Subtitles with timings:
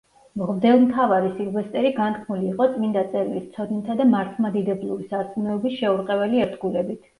[0.41, 7.09] მღვდელმთავარი სილვესტერი განთქმული იყო წმინდა წერილის ცოდნითა და მართლმადიდებლური სარწმუნოების შეურყეველი ერთგულებით.